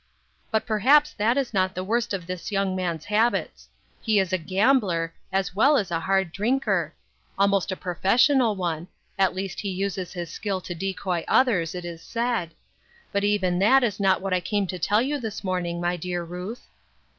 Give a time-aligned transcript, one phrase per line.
[0.51, 3.69] "But perhaps that is not the worst of this young man's habits.
[4.01, 6.95] He is a gambler, as well as a hard drinker;
[7.37, 8.87] almost a professional one;
[9.19, 12.49] at least he uses his skill to decoy others, it is said.
[13.11, 16.23] But even that is not what I came to tell you this morning, my dear
[16.23, 16.63] Ruth."